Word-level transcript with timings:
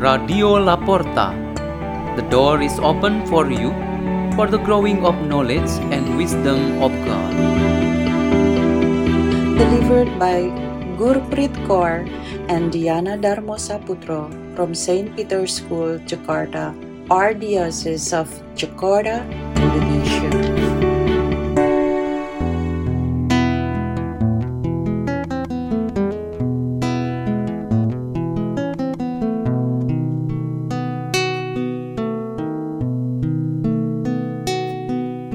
Radio 0.00 0.56
La 0.56 0.76
Porta. 0.76 1.26
The 2.16 2.22
door 2.30 2.62
is 2.62 2.78
open 2.78 3.26
for 3.26 3.50
you 3.52 3.68
for 4.34 4.46
the 4.46 4.56
growing 4.56 5.04
of 5.04 5.14
knowledge 5.26 5.68
and 5.92 6.16
wisdom 6.16 6.80
of 6.82 6.90
God. 7.04 7.34
Delivered 9.58 10.08
by 10.18 10.48
Gurpreet 10.96 11.52
Kaur 11.68 12.08
and 12.48 12.72
Diana 12.72 13.18
Darmosaputro 13.18 14.56
from 14.56 14.74
St. 14.74 15.14
Peter's 15.14 15.56
School, 15.56 15.98
Jakarta, 16.08 16.72
Archdiocese 17.10 18.14
of 18.14 18.32
Jakarta, 18.56 19.20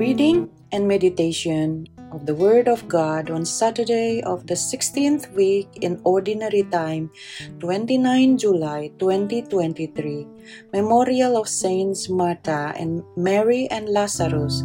Reading 0.00 0.48
and 0.72 0.88
meditation 0.88 1.84
of 2.10 2.24
the 2.24 2.34
Word 2.34 2.68
of 2.68 2.88
God 2.88 3.28
on 3.28 3.44
Saturday 3.44 4.22
of 4.22 4.46
the 4.46 4.54
16th 4.54 5.30
week 5.36 5.68
in 5.82 6.00
Ordinary 6.04 6.62
Time, 6.72 7.10
29 7.58 8.38
July 8.38 8.90
2023, 8.98 10.26
Memorial 10.72 11.36
of 11.36 11.50
Saints 11.50 12.08
Martha 12.08 12.72
and 12.80 13.04
Mary 13.14 13.68
and 13.68 13.90
Lazarus. 13.90 14.64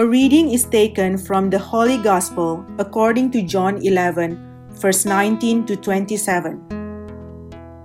A 0.00 0.06
reading 0.08 0.48
is 0.48 0.64
taken 0.64 1.18
from 1.18 1.50
the 1.50 1.60
Holy 1.60 1.98
Gospel 1.98 2.64
according 2.78 3.30
to 3.32 3.42
John 3.42 3.84
11, 3.84 4.32
verse 4.80 5.04
19 5.04 5.66
to 5.66 5.76
27. 5.76 6.81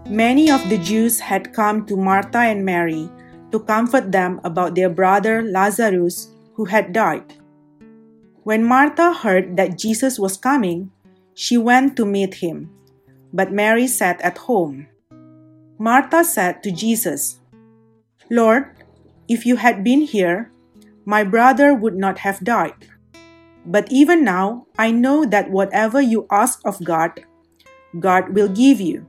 Many 0.09 0.50
of 0.50 0.63
the 0.69 0.77
Jews 0.77 1.19
had 1.19 1.52
come 1.52 1.86
to 1.86 1.97
Martha 1.97 2.39
and 2.39 2.63
Mary 2.63 3.11
to 3.52 3.59
comfort 3.59 4.09
them 4.09 4.39
about 4.45 4.73
their 4.73 4.89
brother 4.89 5.44
Lazarus, 5.44 6.31
who 6.55 6.64
had 6.64 6.94
died. 6.94 7.36
When 8.44 8.64
Martha 8.64 9.11
heard 9.11 9.58
that 9.58 9.77
Jesus 9.77 10.17
was 10.17 10.38
coming, 10.38 10.91
she 11.33 11.58
went 11.58 11.97
to 11.97 12.05
meet 12.05 12.36
him, 12.36 12.72
but 13.33 13.52
Mary 13.52 13.86
sat 13.86 14.22
at 14.22 14.38
home. 14.47 14.88
Martha 15.77 16.23
said 16.23 16.64
to 16.64 16.71
Jesus, 16.71 17.42
Lord, 18.31 18.71
if 19.27 19.45
you 19.45 19.58
had 19.58 19.83
been 19.83 19.99
here, 19.99 20.49
my 21.03 21.25
brother 21.25 21.73
would 21.75 21.97
not 21.97 22.19
have 22.19 22.39
died. 22.47 22.88
But 23.66 23.92
even 23.92 24.23
now, 24.23 24.67
I 24.80 24.92
know 24.92 25.25
that 25.25 25.52
whatever 25.52 25.99
you 25.99 26.27
ask 26.31 26.61
of 26.64 26.81
God, 26.81 27.25
God 27.99 28.33
will 28.33 28.47
give 28.47 28.80
you. 28.80 29.05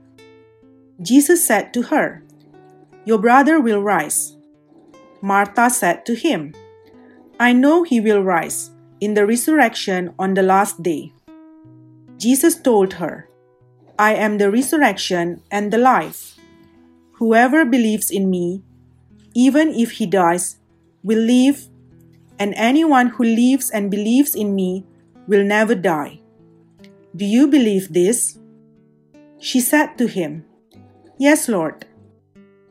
Jesus 1.01 1.45
said 1.45 1.73
to 1.73 1.83
her, 1.83 2.23
Your 3.05 3.17
brother 3.17 3.59
will 3.59 3.81
rise. 3.81 4.35
Martha 5.21 5.69
said 5.69 6.05
to 6.05 6.15
him, 6.15 6.53
I 7.39 7.53
know 7.53 7.83
he 7.83 8.01
will 8.01 8.21
rise 8.21 8.71
in 8.99 9.13
the 9.13 9.25
resurrection 9.25 10.13
on 10.19 10.33
the 10.33 10.43
last 10.43 10.83
day. 10.83 11.13
Jesus 12.17 12.59
told 12.59 12.93
her, 12.99 13.29
I 13.97 14.15
am 14.15 14.37
the 14.37 14.51
resurrection 14.51 15.41
and 15.49 15.71
the 15.71 15.77
life. 15.77 16.35
Whoever 17.13 17.63
believes 17.63 18.11
in 18.11 18.29
me, 18.29 18.63
even 19.33 19.69
if 19.71 20.03
he 20.03 20.05
dies, 20.05 20.57
will 21.03 21.19
live, 21.19 21.67
and 22.37 22.53
anyone 22.55 23.07
who 23.07 23.23
lives 23.23 23.69
and 23.69 23.91
believes 23.91 24.35
in 24.35 24.55
me 24.55 24.85
will 25.27 25.43
never 25.43 25.75
die. 25.75 26.19
Do 27.15 27.23
you 27.23 27.47
believe 27.47 27.93
this? 27.93 28.37
She 29.39 29.59
said 29.59 29.97
to 29.97 30.07
him, 30.07 30.43
Yes, 31.21 31.49
Lord. 31.49 31.85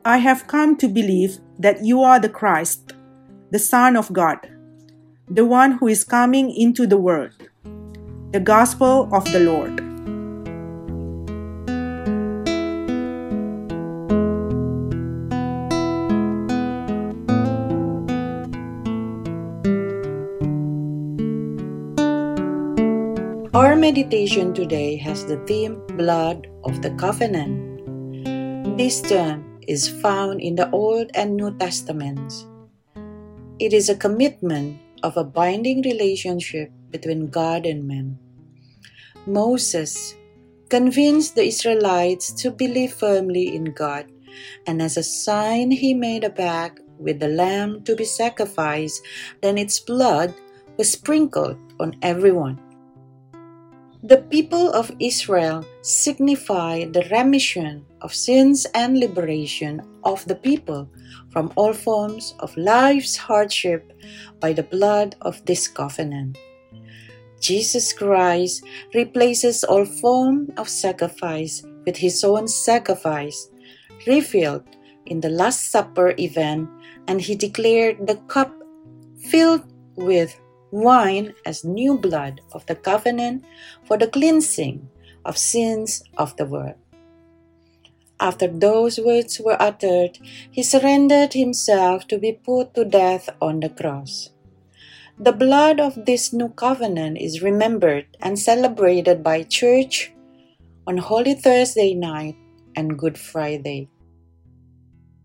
I 0.07 0.17
have 0.25 0.47
come 0.47 0.75
to 0.79 0.89
believe 0.89 1.37
that 1.59 1.85
you 1.85 2.01
are 2.01 2.19
the 2.19 2.31
Christ, 2.31 2.95
the 3.51 3.59
Son 3.59 3.95
of 3.95 4.11
God, 4.11 4.39
the 5.29 5.45
one 5.45 5.73
who 5.73 5.87
is 5.87 6.03
coming 6.03 6.51
into 6.51 6.87
the 6.87 6.97
world. 6.97 7.37
The 8.33 8.41
Gospel 8.41 9.07
of 9.13 9.31
the 9.33 9.41
Lord. 9.41 9.85
Our 23.53 23.77
meditation 23.77 24.55
today 24.55 24.97
has 24.97 25.27
the 25.27 25.37
theme 25.45 25.83
Blood 25.99 26.47
of 26.65 26.81
the 26.81 26.93
Covenant. 26.93 27.68
This 28.79 29.03
term 29.03 29.59
is 29.67 29.91
found 29.91 30.39
in 30.41 30.55
the 30.55 30.71
Old 30.71 31.11
and 31.19 31.35
New 31.35 31.51
Testaments. 31.59 32.47
It 33.59 33.75
is 33.75 33.91
a 33.91 33.99
commitment 33.99 34.79
of 35.03 35.17
a 35.17 35.27
binding 35.27 35.83
relationship 35.83 36.71
between 36.95 37.27
God 37.27 37.67
and 37.67 37.89
man. 37.89 38.15
Moses 39.27 40.15
convinced 40.71 41.35
the 41.35 41.43
Israelites 41.43 42.31
to 42.39 42.55
believe 42.55 42.95
firmly 42.95 43.51
in 43.51 43.75
God, 43.75 44.07
and 44.71 44.81
as 44.81 44.97
a 44.97 45.03
sign, 45.03 45.75
he 45.75 45.91
made 45.93 46.23
a 46.23 46.31
pact 46.31 46.79
with 47.03 47.19
the 47.19 47.35
lamb 47.35 47.83
to 47.83 47.97
be 47.97 48.07
sacrificed, 48.07 49.03
then 49.43 49.59
its 49.59 49.81
blood 49.81 50.33
was 50.77 50.95
sprinkled 50.95 51.59
on 51.81 51.99
everyone. 52.03 52.63
The 54.09 54.25
people 54.33 54.73
of 54.73 54.91
Israel 55.01 55.67
signify 55.83 56.87
the 56.87 57.05
remission 57.13 57.85
of 58.01 58.15
sins 58.15 58.65
and 58.73 58.99
liberation 58.99 59.83
of 60.03 60.25
the 60.25 60.35
people 60.35 60.89
from 61.29 61.53
all 61.57 61.75
forms 61.75 62.33
of 62.41 62.57
life's 62.57 63.19
hardship 63.19 63.93
by 64.41 64.55
the 64.55 64.63
blood 64.63 65.15
of 65.21 65.45
this 65.45 65.69
covenant. 65.69 66.39
Jesus 67.39 67.93
Christ 67.93 68.65
replaces 68.95 69.63
all 69.63 69.85
form 69.85 70.49
of 70.57 70.71
sacrifice 70.71 71.63
with 71.85 71.99
his 71.99 72.25
own 72.25 72.49
sacrifice, 72.49 73.51
revealed 74.07 74.65
in 75.05 75.21
the 75.21 75.29
Last 75.29 75.71
Supper 75.71 76.15
event, 76.17 76.67
and 77.09 77.21
he 77.21 77.35
declared 77.35 78.07
the 78.07 78.17
cup 78.25 78.57
filled 79.29 79.69
with 79.97 80.33
wine 80.71 81.35
as 81.47 81.65
new 81.65 81.99
blood 81.99 82.41
of 82.53 82.65
the 82.67 82.75
covenant 82.75 83.45
for 83.85 83.97
the 83.97 84.09
cleansing 84.09 84.89
of 85.25 85.39
sins 85.39 86.03
of 86.17 86.37
the 86.37 86.47
world. 86.47 86.75
After 88.21 88.49
those 88.49 88.99
words 88.99 89.39
were 89.39 89.61
uttered, 89.61 90.19
he 90.51 90.63
surrendered 90.63 91.35
himself 91.35 92.09
to 92.09 92.19
be 92.19 92.33
put 92.33 92.75
to 92.75 92.85
death 92.85 93.29
on 93.41 93.61
the 93.61 93.69
cross. 93.69 94.31
The 95.19 95.33
blood 95.33 95.81
of 95.81 96.07
this 96.07 96.33
new 96.33 96.49
covenant 96.51 97.19
is 97.19 97.43
remembered 97.43 98.07
and 98.21 98.39
celebrated 98.39 99.23
by 99.23 99.43
church 99.45 100.13
on 100.87 100.99
Holy 100.99 101.35
Thursday 101.35 101.95
night 101.95 102.37
and 102.75 102.99
Good 102.99 103.19
Friday. 103.19 103.89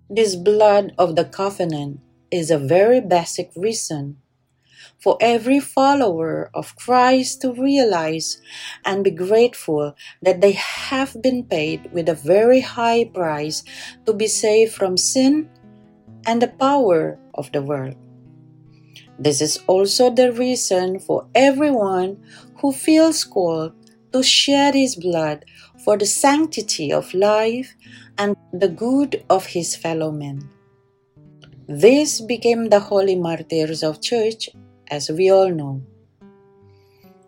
This 0.10 0.36
blood 0.36 0.94
of 0.98 1.16
the 1.16 1.26
covenant 1.26 2.00
is 2.32 2.50
a 2.50 2.58
very 2.58 3.02
basic 3.02 3.52
reason 3.56 4.18
for 5.00 5.18
every 5.22 5.60
follower 5.60 6.50
of 6.54 6.76
Christ 6.76 7.42
to 7.42 7.54
realize 7.54 8.42
and 8.86 9.04
be 9.04 9.12
grateful 9.12 9.96
that 10.22 10.42
they 10.42 10.54
have 10.54 11.22
been 11.22 11.44
paid 11.44 11.92
with 11.92 12.10
a 12.10 12.16
very 12.16 12.62
high 12.62 13.06
price 13.06 13.64
to 14.06 14.14
be 14.14 14.28
saved 14.28 14.74
from 14.74 14.98
sin 14.98 15.50
and 16.26 16.42
the 16.42 16.48
power 16.48 17.20
of 17.34 17.52
the 17.52 17.62
world. 17.62 17.96
This 19.20 19.42
is 19.42 19.60
also 19.68 20.10
the 20.10 20.32
reason 20.32 21.00
for 21.00 21.28
everyone 21.36 22.18
who 22.58 22.72
feels 22.72 23.24
called 23.24 23.74
to 24.12 24.24
shed 24.24 24.76
his 24.76 24.96
blood 24.96 25.46
for 25.84 25.98
the 25.98 26.06
sanctity 26.06 26.92
of 26.92 27.14
life 27.14 27.76
and 28.18 28.36
the 28.54 28.68
good 28.68 29.24
of 29.30 29.46
his 29.46 29.76
fellow 29.76 30.12
men. 30.12 30.50
This 31.68 32.22
became 32.22 32.70
the 32.70 32.80
holy 32.80 33.16
martyrs 33.16 33.84
of 33.84 34.02
church 34.02 34.50
as 34.94 35.10
we 35.10 35.32
all 35.34 35.50
know. 35.50 35.82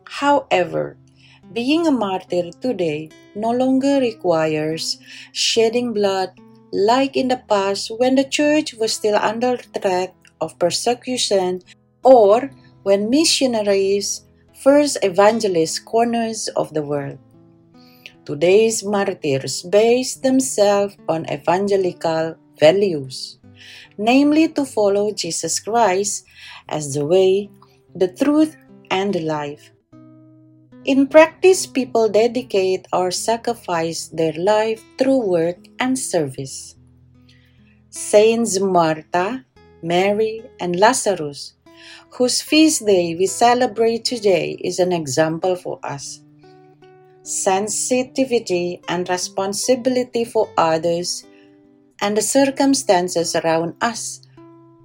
However, 0.06 0.98
being 1.52 1.88
a 1.88 1.92
martyr 1.92 2.52
today 2.62 3.10
no 3.34 3.50
longer 3.50 4.00
requires 4.00 4.98
shedding 5.34 5.94
blood 5.94 6.30
like 6.72 7.18
in 7.18 7.28
the 7.30 7.42
past 7.50 7.90
when 7.98 8.16
the 8.16 8.24
church 8.38 8.74
was 8.76 8.94
still 8.94 9.16
under 9.16 9.58
threat 9.58 10.14
of 10.42 10.58
persecution 10.60 11.62
or 12.04 12.52
when 12.84 13.10
missionaries 13.10 14.22
first 14.62 14.98
evangelized 15.04 15.86
corners 15.86 16.48
of 16.56 16.74
the 16.74 16.82
world. 16.82 17.18
Today's 18.26 18.84
martyrs 18.84 19.62
base 19.64 20.16
themselves 20.16 20.98
on 21.08 21.30
evangelical 21.30 22.36
values, 22.60 23.38
namely 23.98 24.48
to 24.50 24.66
follow 24.66 25.12
Jesus 25.12 25.60
Christ 25.60 26.26
as 26.70 26.94
the 26.94 27.06
way, 27.06 27.50
the 27.96 28.08
truth, 28.08 28.56
and 28.92 29.14
the 29.14 29.22
life. 29.22 29.72
In 30.86 31.08
practice, 31.08 31.66
people 31.66 32.10
dedicate 32.10 32.86
or 32.94 33.10
sacrifice 33.10 34.08
their 34.10 34.34
life 34.34 34.84
through 34.98 35.26
work 35.26 35.58
and 35.80 35.98
service. 35.98 36.76
Saints 37.90 38.60
Martha, 38.60 39.46
Mary, 39.82 40.44
and 40.60 40.78
Lazarus, 40.78 41.54
whose 42.12 42.42
feast 42.42 42.86
day 42.86 43.16
we 43.16 43.26
celebrate 43.26 44.06
today, 44.06 44.58
is 44.62 44.80
an 44.80 44.92
example 44.92 45.56
for 45.56 45.80
us. 45.84 46.22
Sensitivity 47.24 48.82
and 48.88 49.10
responsibility 49.10 50.24
for 50.24 50.50
others 50.58 51.26
and 52.06 52.16
the 52.16 52.22
circumstances 52.22 53.36
around 53.36 53.74
us 53.82 54.22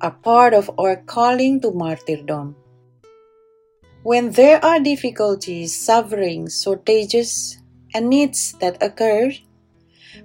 are 0.01 0.17
part 0.25 0.55
of 0.55 0.71
our 0.79 0.97
calling 1.05 1.61
to 1.61 1.71
martyrdom. 1.71 2.57
When 4.03 4.31
there 4.31 4.65
are 4.65 4.81
difficulties, 4.81 5.77
sufferings, 5.77 6.63
shortages, 6.63 7.61
and 7.93 8.09
needs 8.09 8.57
that 8.61 8.83
occur, 8.83 9.33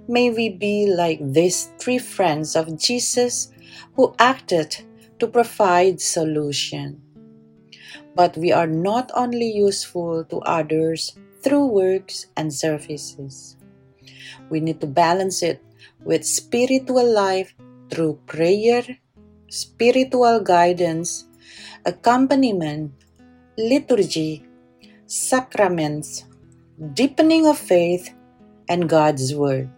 may 0.08 0.30
we 0.30 0.48
be 0.48 0.88
like 0.88 1.20
these 1.20 1.68
three 1.76 1.98
friends 1.98 2.56
of 2.56 2.78
Jesus 2.78 3.52
who 3.92 4.14
acted 4.18 4.74
to 5.18 5.26
provide 5.26 6.00
solution. 6.00 7.02
But 8.14 8.38
we 8.38 8.52
are 8.52 8.66
not 8.66 9.12
only 9.14 9.52
useful 9.52 10.24
to 10.32 10.40
others 10.48 11.12
through 11.42 11.66
works 11.66 12.24
and 12.38 12.48
services. 12.48 13.58
We 14.48 14.60
need 14.60 14.80
to 14.80 14.86
balance 14.86 15.42
it 15.42 15.60
with 16.04 16.24
spiritual 16.24 17.06
life 17.12 17.54
through 17.90 18.18
prayer, 18.26 18.82
spiritual 19.48 20.40
guidance, 20.40 21.26
accompaniment, 21.84 22.92
liturgy, 23.56 24.44
sacraments, 25.06 26.24
deepening 26.94 27.46
of 27.46 27.58
faith, 27.58 28.12
and 28.68 28.88
God's 28.88 29.34
Word. 29.34 29.70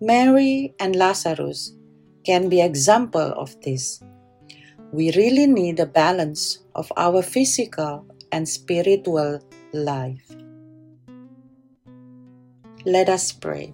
Mary 0.00 0.74
and 0.80 0.96
Lazarus 0.96 1.72
can 2.26 2.48
be 2.48 2.60
example 2.60 3.32
of 3.38 3.54
this. 3.62 4.02
We 4.92 5.12
really 5.12 5.46
need 5.46 5.78
a 5.80 5.86
balance 5.86 6.58
of 6.74 6.92
our 6.96 7.22
physical 7.22 8.04
and 8.32 8.48
spiritual 8.48 9.40
life. 9.72 10.26
Let 12.84 13.08
us 13.08 13.30
pray. 13.30 13.72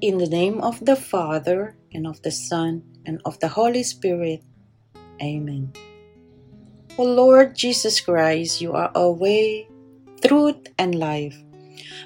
In 0.00 0.18
the 0.18 0.26
name 0.26 0.60
of 0.60 0.84
the 0.84 0.96
Father, 0.96 1.76
and 1.94 2.06
of 2.06 2.20
the 2.22 2.30
Son, 2.30 2.82
and 3.06 3.22
of 3.24 3.38
the 3.38 3.46
Holy 3.46 3.82
Spirit. 3.82 4.42
Amen. 5.22 5.72
O 6.98 7.04
Lord 7.04 7.54
Jesus 7.54 8.00
Christ, 8.00 8.60
you 8.60 8.72
are 8.72 8.90
our 8.94 9.12
way, 9.12 9.68
truth, 10.26 10.66
and 10.78 10.98
life. 10.98 11.38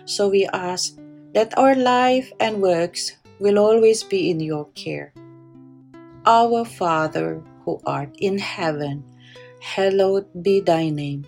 So 0.05 0.29
we 0.29 0.45
ask 0.53 1.01
that 1.33 1.57
our 1.57 1.75
life 1.75 2.31
and 2.39 2.61
works 2.61 3.17
will 3.41 3.59
always 3.59 4.05
be 4.05 4.31
in 4.31 4.41
your 4.41 4.69
care. 4.77 5.15
Our 6.27 6.65
Father, 6.65 7.43
who 7.65 7.81
art 7.87 8.13
in 8.21 8.39
heaven, 8.39 9.05
hallowed 9.61 10.29
be 10.43 10.61
thy 10.61 10.91
name. 10.91 11.25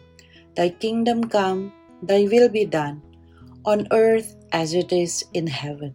Thy 0.57 0.69
kingdom 0.69 1.25
come, 1.25 1.73
thy 2.03 2.29
will 2.29 2.49
be 2.49 2.67
done, 2.67 3.01
on 3.65 3.89
earth 3.93 4.37
as 4.53 4.75
it 4.75 4.93
is 4.93 5.25
in 5.33 5.47
heaven. 5.47 5.95